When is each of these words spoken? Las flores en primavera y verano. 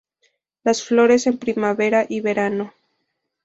Las 0.63 0.83
flores 0.83 1.27
en 1.27 1.37
primavera 1.37 2.07
y 2.09 2.21
verano. 2.21 2.73